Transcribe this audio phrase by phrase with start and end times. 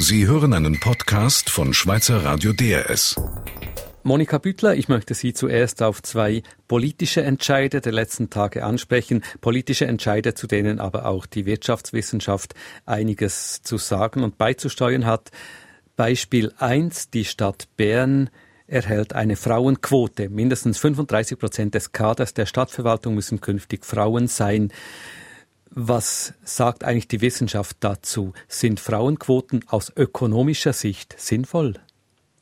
[0.00, 3.16] Sie hören einen Podcast von Schweizer Radio DRS.
[4.04, 9.24] Monika Büttler, ich möchte Sie zuerst auf zwei politische Entscheide der letzten Tage ansprechen.
[9.40, 12.54] Politische Entscheide, zu denen aber auch die Wirtschaftswissenschaft
[12.86, 15.32] einiges zu sagen und beizusteuern hat.
[15.96, 18.30] Beispiel 1, die Stadt Bern
[18.68, 20.28] erhält eine Frauenquote.
[20.28, 24.70] Mindestens 35 Prozent des Kaders der Stadtverwaltung müssen künftig Frauen sein.
[25.80, 28.32] Was sagt eigentlich die Wissenschaft dazu?
[28.48, 31.74] Sind Frauenquoten aus ökonomischer Sicht sinnvoll?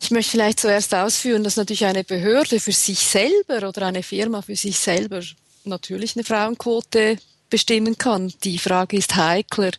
[0.01, 4.41] Ich möchte vielleicht zuerst ausführen, dass natürlich eine Behörde für sich selber oder eine Firma
[4.41, 5.21] für sich selber
[5.65, 7.19] natürlich eine Frauenquote
[7.51, 8.33] bestimmen kann.
[8.43, 9.73] Die Frage ist heikler,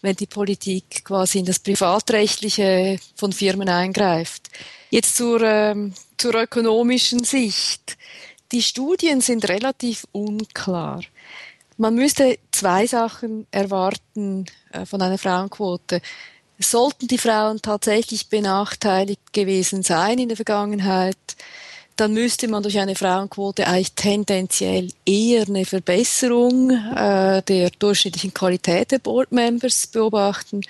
[0.00, 4.48] wenn die Politik quasi in das Privatrechtliche von Firmen eingreift.
[4.88, 7.98] Jetzt zur, ähm, zur ökonomischen Sicht.
[8.52, 11.02] Die Studien sind relativ unklar.
[11.82, 16.00] Man müsste zwei Sachen erwarten äh, von einer Frauenquote.
[16.60, 21.16] Sollten die Frauen tatsächlich benachteiligt gewesen sein in der Vergangenheit,
[21.96, 28.92] dann müsste man durch eine Frauenquote eigentlich tendenziell eher eine Verbesserung äh, der durchschnittlichen Qualität
[28.92, 30.60] der Board Members beobachten.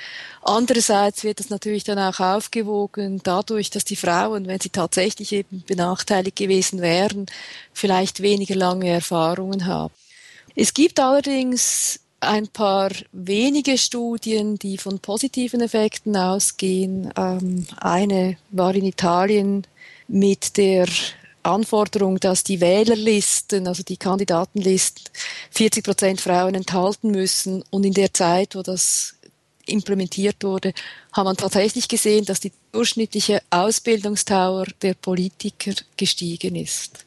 [0.41, 5.63] Andererseits wird das natürlich dann auch aufgewogen dadurch, dass die Frauen, wenn sie tatsächlich eben
[5.67, 7.27] benachteiligt gewesen wären,
[7.75, 9.93] vielleicht weniger lange Erfahrungen haben.
[10.55, 17.13] Es gibt allerdings ein paar wenige Studien, die von positiven Effekten ausgehen.
[17.17, 19.67] Ähm, eine war in Italien
[20.09, 20.87] mit der
[21.43, 25.05] Anforderung, dass die Wählerlisten, also die Kandidatenlisten,
[25.51, 27.65] 40 Prozent Frauen enthalten müssen.
[27.71, 29.17] Und in der Zeit, wo das
[29.67, 30.73] implementiert wurde,
[31.13, 37.05] hat man tatsächlich gesehen, dass die durchschnittliche Ausbildungsdauer der Politiker gestiegen ist.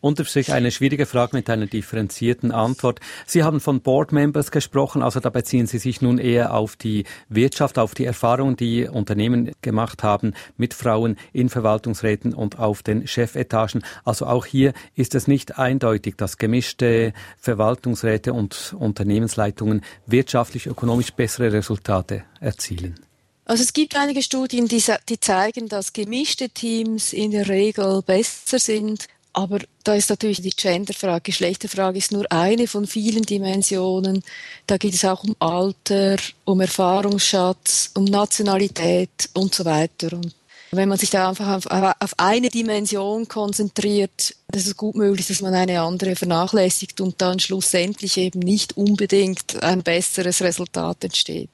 [0.00, 3.00] Unter sich eine schwierige Frage mit einer differenzierten Antwort.
[3.26, 7.04] Sie haben von Board Members gesprochen, also da beziehen Sie sich nun eher auf die
[7.28, 13.06] Wirtschaft, auf die Erfahrungen, die Unternehmen gemacht haben mit Frauen in Verwaltungsräten und auf den
[13.06, 13.82] Chefetagen.
[14.04, 21.52] Also auch hier ist es nicht eindeutig, dass gemischte Verwaltungsräte und Unternehmensleitungen wirtschaftlich, ökonomisch bessere
[21.52, 22.98] Resultate erzielen.
[23.44, 28.60] Also es gibt einige Studien, die, die, zeigen, dass gemischte Teams in der Regel besser
[28.60, 29.08] sind
[29.40, 34.22] aber da ist natürlich die Genderfrage, Geschlechterfrage ist nur eine von vielen Dimensionen.
[34.66, 40.12] Da geht es auch um Alter, um Erfahrungsschatz, um Nationalität und so weiter.
[40.12, 40.34] Und
[40.72, 45.40] wenn man sich da einfach auf, auf eine Dimension konzentriert, ist es gut möglich, dass
[45.40, 51.48] man eine andere vernachlässigt und dann schlussendlich eben nicht unbedingt ein besseres Resultat entsteht.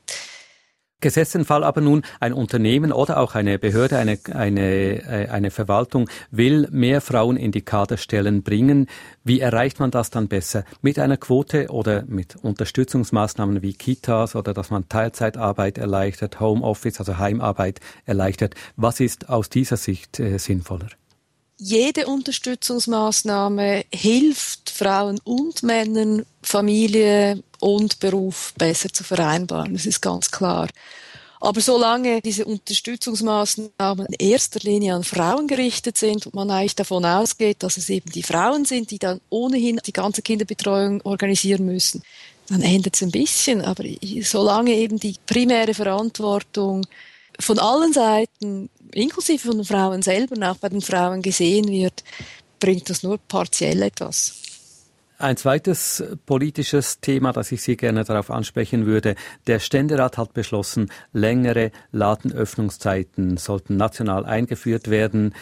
[1.01, 5.51] Gesetzt den Fall aber nun, ein Unternehmen oder auch eine Behörde, eine, eine, äh, eine
[5.51, 8.87] Verwaltung will mehr Frauen in die Kaderstellen bringen.
[9.23, 10.65] Wie erreicht man das dann besser?
[10.81, 17.19] Mit einer Quote oder mit Unterstützungsmaßnahmen wie Kitas oder dass man Teilzeitarbeit erleichtert, Homeoffice, also
[17.19, 18.55] Heimarbeit erleichtert?
[18.77, 20.89] Was ist aus dieser Sicht äh, sinnvoller?
[21.59, 29.73] Jede Unterstützungsmaßnahme hilft Frauen und Männern, Familie und Beruf besser zu vereinbaren.
[29.73, 30.69] Das ist ganz klar.
[31.41, 37.05] Aber solange diese Unterstützungsmaßnahmen in erster Linie an Frauen gerichtet sind und man eigentlich davon
[37.05, 42.03] ausgeht, dass es eben die Frauen sind, die dann ohnehin die ganze Kinderbetreuung organisieren müssen,
[42.49, 43.61] dann ändert es ein bisschen.
[43.61, 43.85] Aber
[44.23, 46.87] solange eben die primäre Verantwortung
[47.39, 52.03] von allen Seiten, inklusive von den Frauen selber, auch bei den Frauen gesehen wird,
[52.59, 54.35] bringt das nur partiell etwas.
[55.19, 59.15] Ein zweites politisches Thema, das ich Sie gerne darauf ansprechen würde.
[59.47, 65.35] Der Ständerat hat beschlossen, längere Ladenöffnungszeiten sollten national eingeführt werden.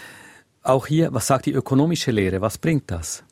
[0.63, 2.41] Auch hier, was sagt die ökonomische Lehre?
[2.41, 3.25] Was bringt das?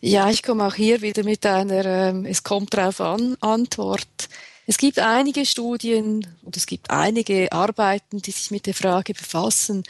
[0.00, 4.28] Ja, ich komme auch hier wieder mit einer ähm, Es kommt drauf an Antwort.
[4.66, 9.82] Es gibt einige Studien und es gibt einige Arbeiten, die sich mit der Frage befassen,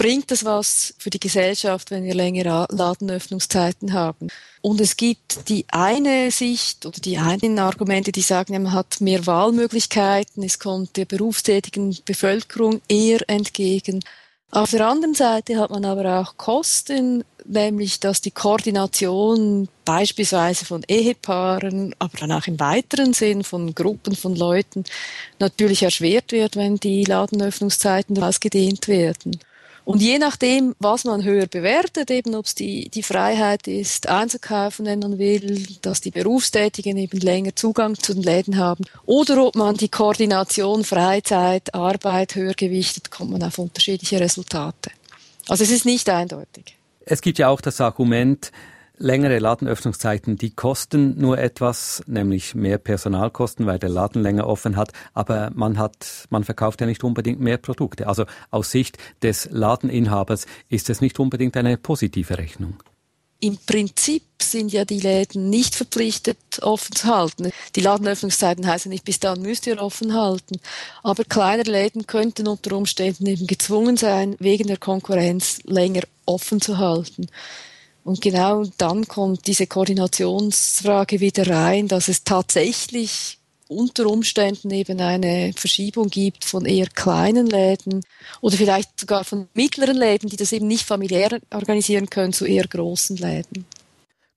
[0.00, 4.28] bringt das was für die Gesellschaft, wenn wir längere Ladenöffnungszeiten haben?
[4.62, 9.26] Und es gibt die eine Sicht oder die einen Argumente, die sagen, man hat mehr
[9.26, 14.00] Wahlmöglichkeiten, es kommt der berufstätigen Bevölkerung eher entgegen.
[14.50, 20.82] Auf der anderen Seite hat man aber auch Kosten, nämlich dass die Koordination beispielsweise von
[20.88, 24.84] Ehepaaren, aber dann auch im weiteren Sinn von Gruppen von Leuten
[25.38, 29.38] natürlich erschwert wird, wenn die Ladenöffnungszeiten ausgedehnt werden.
[29.84, 34.86] Und je nachdem, was man höher bewertet, eben ob es die, die Freiheit ist, einzukaufen,
[34.86, 39.56] wenn man will, dass die Berufstätigen eben länger Zugang zu den Läden haben, oder ob
[39.56, 44.90] man die Koordination Freizeit, Arbeit höher gewichtet, kommt man auf unterschiedliche Resultate.
[45.48, 46.76] Also es ist nicht eindeutig.
[47.06, 48.52] Es gibt ja auch das Argument,
[49.02, 54.92] Längere Ladenöffnungszeiten, die kosten nur etwas, nämlich mehr Personalkosten, weil der Laden länger offen hat,
[55.14, 58.08] aber man hat, man verkauft ja nicht unbedingt mehr Produkte.
[58.08, 62.74] Also aus Sicht des Ladeninhabers ist es nicht unbedingt eine positive Rechnung.
[63.40, 67.52] Im Prinzip sind ja die Läden nicht verpflichtet, offen zu halten.
[67.76, 70.60] Die Ladenöffnungszeiten heißen nicht, bis dann müsst ihr offen halten.
[71.02, 76.76] Aber kleine Läden könnten unter Umständen eben gezwungen sein, wegen der Konkurrenz länger offen zu
[76.76, 77.28] halten.
[78.04, 83.38] Und genau dann kommt diese Koordinationsfrage wieder rein, dass es tatsächlich
[83.68, 88.02] unter Umständen eben eine Verschiebung gibt von eher kleinen Läden
[88.40, 92.66] oder vielleicht sogar von mittleren Läden, die das eben nicht familiär organisieren können, zu eher
[92.66, 93.64] großen Läden.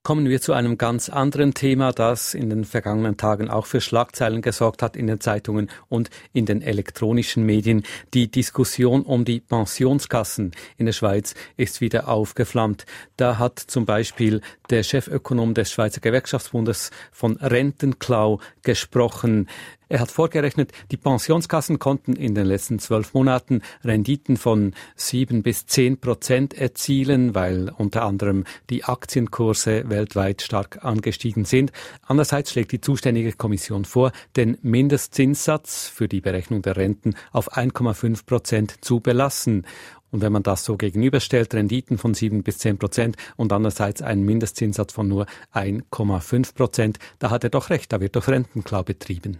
[0.06, 4.42] Kommen wir zu einem ganz anderen Thema, das in den vergangenen Tagen auch für Schlagzeilen
[4.42, 7.84] gesorgt hat in den Zeitungen und in den elektronischen Medien.
[8.12, 12.84] Die Diskussion um die Pensionskassen in der Schweiz ist wieder aufgeflammt.
[13.16, 19.48] Da hat zum Beispiel der Chefökonom des Schweizer Gewerkschaftsbundes von Rentenklau gesprochen.
[19.94, 25.66] Er hat vorgerechnet, die Pensionskassen konnten in den letzten zwölf Monaten Renditen von sieben bis
[25.66, 31.70] zehn Prozent erzielen, weil unter anderem die Aktienkurse weltweit stark angestiegen sind.
[32.02, 38.26] Andererseits schlägt die zuständige Kommission vor, den Mindestzinssatz für die Berechnung der Renten auf 1,5
[38.26, 39.64] Prozent zu belassen.
[40.10, 44.24] Und wenn man das so gegenüberstellt, Renditen von sieben bis zehn Prozent und andererseits einen
[44.24, 49.38] Mindestzinssatz von nur 1,5 Prozent, da hat er doch recht, da wird doch Rentenklau betrieben.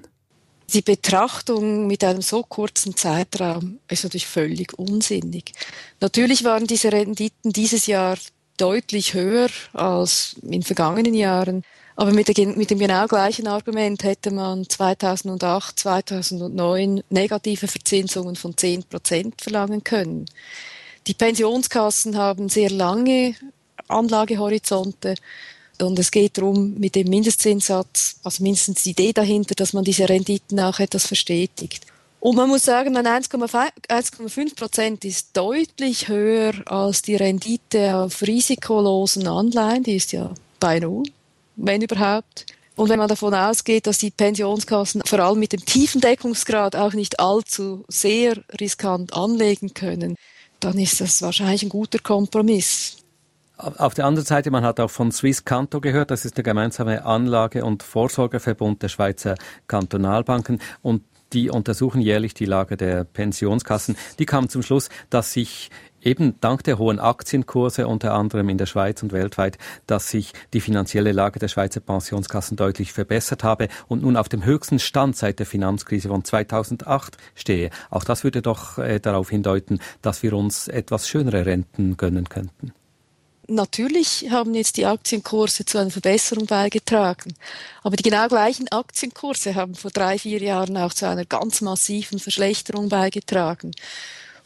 [0.73, 5.53] Die Betrachtung mit einem so kurzen Zeitraum ist natürlich völlig unsinnig.
[6.01, 8.17] Natürlich waren diese Renditen dieses Jahr
[8.57, 11.65] deutlich höher als in vergangenen Jahren.
[11.97, 18.57] Aber mit, der, mit, dem genau gleichen Argument hätte man 2008, 2009 negative Verzinsungen von
[18.57, 20.27] 10 Prozent verlangen können.
[21.07, 23.37] Die Pensionskassen haben sehr lange
[23.87, 25.15] Anlagehorizonte.
[25.81, 30.09] Und es geht darum, mit dem Mindestzinssatz, also mindestens die Idee dahinter, dass man diese
[30.09, 31.87] Renditen auch etwas verstetigt.
[32.21, 39.83] Und man muss sagen, 1,5 Prozent ist deutlich höher als die Rendite auf risikolosen Anleihen,
[39.83, 41.03] die ist ja bei null,
[41.57, 42.47] wenn überhaupt.
[42.77, 46.95] Und wenn man davon ausgeht, dass die Pensionskassen vor allem mit dem tiefen Deckungsgrad auch
[46.95, 50.17] nicht allzu sehr riskant anlegen können,
[50.61, 53.04] dann ist das wahrscheinlich ein guter Kompromiss.
[53.57, 57.05] Auf der anderen Seite, man hat auch von Swiss Canto gehört, das ist der gemeinsame
[57.05, 59.37] Anlage- und Vorsorgeverbund der Schweizer
[59.69, 61.03] Kantonalbanken und
[61.33, 63.97] die untersuchen jährlich die Lage der Pensionskassen.
[64.19, 65.71] Die kamen zum Schluss, dass sich
[66.01, 69.57] eben dank der hohen Aktienkurse unter anderem in der Schweiz und weltweit,
[69.87, 74.45] dass sich die finanzielle Lage der Schweizer Pensionskassen deutlich verbessert habe und nun auf dem
[74.45, 77.71] höchsten Stand seit der Finanzkrise von 2008 stehe.
[77.91, 82.73] Auch das würde doch äh, darauf hindeuten, dass wir uns etwas schönere Renten gönnen könnten.
[83.47, 87.35] Natürlich haben jetzt die Aktienkurse zu einer Verbesserung beigetragen.
[87.83, 92.19] Aber die genau gleichen Aktienkurse haben vor drei, vier Jahren auch zu einer ganz massiven
[92.19, 93.73] Verschlechterung beigetragen.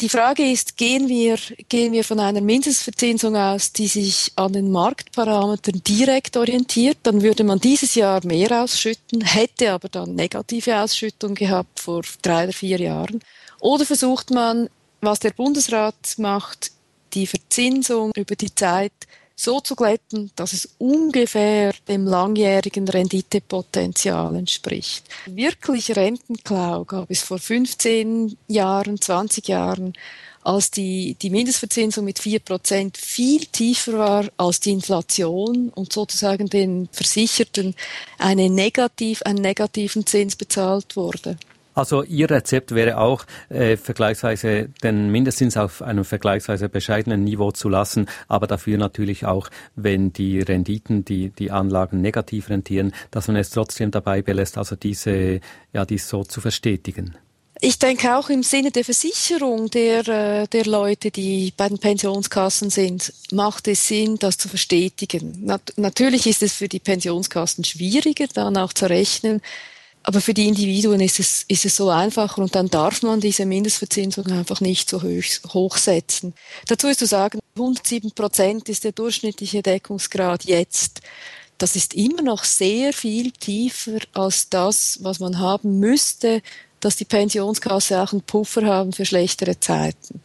[0.01, 4.71] Die Frage ist, gehen wir, gehen wir von einer Mindestverzinsung aus, die sich an den
[4.71, 11.35] Marktparametern direkt orientiert, dann würde man dieses Jahr mehr ausschütten, hätte aber dann negative Ausschüttung
[11.35, 13.19] gehabt vor drei oder vier Jahren.
[13.59, 16.71] Oder versucht man, was der Bundesrat macht,
[17.15, 18.93] die Verzinsung über die Zeit
[19.39, 25.05] so zu glätten, dass es ungefähr dem langjährigen Renditepotenzial entspricht.
[25.27, 29.93] Wirklich Rentenklau gab es vor 15 Jahren, 20 Jahren,
[30.43, 36.89] als die, die Mindestverzinsung mit 4% viel tiefer war als die Inflation und sozusagen den
[36.91, 37.77] Versicherten
[38.19, 41.37] eine negativ, einen negativen Zins bezahlt wurde.
[41.79, 47.69] Also Ihr Rezept wäre auch, äh, vergleichsweise den Mindestzins auf einem vergleichsweise bescheidenen Niveau zu
[47.69, 53.37] lassen, aber dafür natürlich auch, wenn die Renditen, die, die Anlagen negativ rentieren, dass man
[53.37, 55.39] es trotzdem dabei belässt, also diese,
[55.73, 57.17] ja, dies so zu verstetigen.
[57.61, 62.71] Ich denke auch im Sinne der Versicherung der, äh, der Leute, die bei den Pensionskassen
[62.71, 65.45] sind, macht es Sinn, das zu verstetigen.
[65.45, 69.43] Nat natürlich ist es für die Pensionskassen schwieriger, dann auch zu rechnen,
[70.03, 73.45] aber für die Individuen ist es, ist es so einfacher und dann darf man diese
[73.47, 76.35] Mindestverzinsung einfach nicht so hoch, hoch setzen.
[76.67, 81.01] Dazu ist zu sagen, 107 Prozent ist der durchschnittliche Deckungsgrad jetzt.
[81.59, 86.41] Das ist immer noch sehr viel tiefer als das, was man haben müsste,
[86.81, 90.21] dass die Pensionskasse auch einen Puffer haben für schlechtere Zeiten.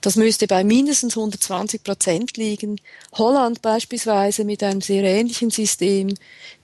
[0.00, 2.80] Das müsste bei mindestens 120 Prozent liegen.
[3.12, 6.14] Holland beispielsweise mit einem sehr ähnlichen System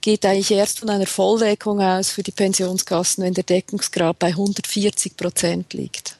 [0.01, 5.15] geht eigentlich erst von einer Volldeckung aus für die Pensionskassen, wenn der Deckungsgrad bei 140
[5.15, 6.16] Prozent liegt.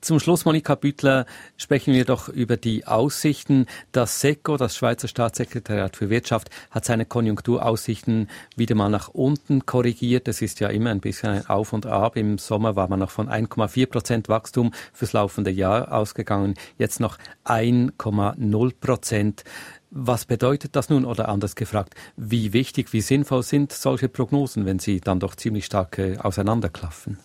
[0.00, 1.26] Zum Schluss, Monika Büttler,
[1.58, 3.66] sprechen wir doch über die Aussichten.
[3.92, 10.26] Das SECO, das Schweizer Staatssekretariat für Wirtschaft, hat seine Konjunkturaussichten wieder mal nach unten korrigiert.
[10.26, 12.16] Es ist ja immer ein bisschen ein Auf und Ab.
[12.16, 16.54] Im Sommer war man noch von 1,4 Prozent Wachstum fürs laufende Jahr ausgegangen.
[16.78, 19.44] Jetzt noch 1,0 Prozent.
[19.90, 21.04] Was bedeutet das nun?
[21.04, 25.66] Oder anders gefragt, wie wichtig, wie sinnvoll sind solche Prognosen, wenn sie dann doch ziemlich
[25.66, 27.18] stark äh, auseinanderklaffen?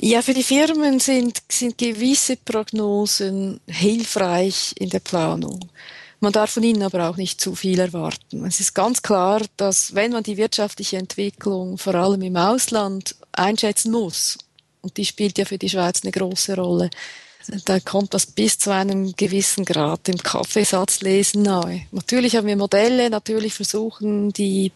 [0.00, 5.60] Ja, für die Firmen sind, sind gewisse Prognosen hilfreich in der Planung.
[6.20, 8.44] Man darf von ihnen aber auch nicht zu viel erwarten.
[8.44, 13.92] Es ist ganz klar, dass wenn man die wirtschaftliche Entwicklung vor allem im Ausland einschätzen
[13.92, 14.38] muss,
[14.82, 16.90] und die spielt ja für die Schweiz eine große Rolle,
[17.64, 21.86] da kommt das bis zu einem gewissen Grad im Kaffeesatzlesen nahe.
[21.92, 24.72] Natürlich haben wir Modelle, natürlich versuchen die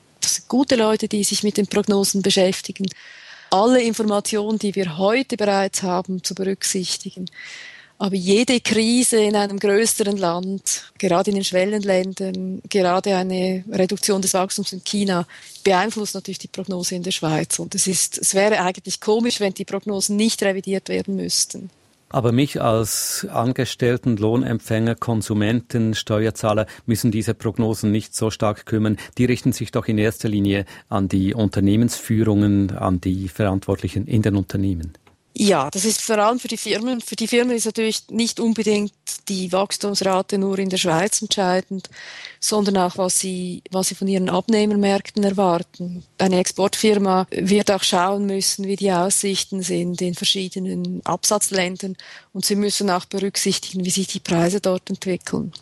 [0.47, 2.87] gute Leute, die sich mit den Prognosen beschäftigen,
[3.51, 7.27] alle Informationen, die wir heute bereits haben, zu berücksichtigen.
[7.99, 14.33] Aber jede Krise in einem größeren Land, gerade in den Schwellenländern, gerade eine Reduktion des
[14.33, 15.27] Wachstums in China,
[15.65, 17.59] beeinflusst natürlich die Prognose in der Schweiz.
[17.59, 21.69] Und es ist, es wäre eigentlich komisch, wenn die Prognosen nicht revidiert werden müssten.
[22.13, 28.97] Aber mich als Angestellten, Lohnempfänger, Konsumenten, Steuerzahler müssen diese Prognosen nicht so stark kümmern.
[29.17, 34.35] Die richten sich doch in erster Linie an die Unternehmensführungen, an die Verantwortlichen in den
[34.35, 34.93] Unternehmen.
[35.37, 37.01] Ja, das ist vor allem für die Firmen.
[37.01, 38.93] Für die Firmen ist natürlich nicht unbedingt
[39.29, 41.89] die Wachstumsrate nur in der Schweiz entscheidend,
[42.39, 46.05] sondern auch, was sie, was sie von ihren Abnehmermärkten erwarten.
[46.19, 51.97] Eine Exportfirma wird auch schauen müssen, wie die Aussichten sind in verschiedenen Absatzländern
[52.33, 55.53] und sie müssen auch berücksichtigen, wie sich die Preise dort entwickeln.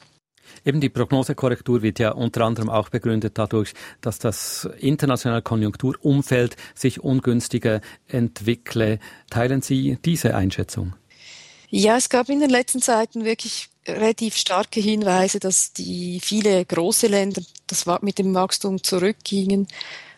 [0.65, 7.01] Eben die Prognosekorrektur wird ja unter anderem auch begründet dadurch, dass das internationale Konjunkturumfeld sich
[7.01, 8.99] ungünstiger entwickle.
[9.31, 10.95] Teilen Sie diese Einschätzung?
[11.71, 17.07] Ja, es gab in den letzten Zeiten wirklich relativ starke Hinweise, dass die viele große
[17.07, 19.69] Länder das mit dem Wachstum zurückgingen.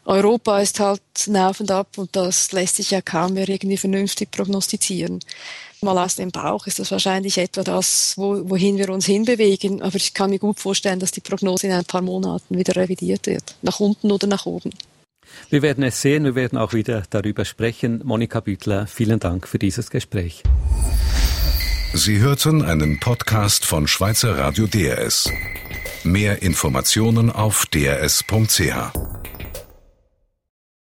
[0.05, 1.03] Europa ist halt
[1.35, 5.21] auf und ab und das lässt sich ja kaum mehr irgendwie vernünftig prognostizieren
[5.83, 9.83] mal aus dem Bauch ist das wahrscheinlich etwa das, wo, wohin wir uns hinbewegen.
[9.83, 13.27] Aber ich kann mir gut vorstellen, dass die Prognose in ein paar Monaten wieder revidiert
[13.27, 13.55] wird.
[13.63, 14.71] Nach unten oder nach oben.
[15.49, 16.25] Wir werden es sehen.
[16.25, 18.03] Wir werden auch wieder darüber sprechen.
[18.05, 20.43] Monika Büttler, vielen Dank für dieses Gespräch.
[21.93, 25.29] Sie hörten einen Podcast von Schweizer Radio DRS.
[26.05, 28.93] Mehr Informationen auf drs.ch.